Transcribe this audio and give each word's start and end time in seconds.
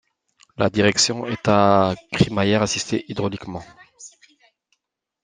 La 0.57 0.71
direction 0.71 1.27
est 1.27 1.47
à 1.47 1.93
crémaillère 2.11 2.63
assistée 2.63 3.05
hydrauliquement. 3.07 3.63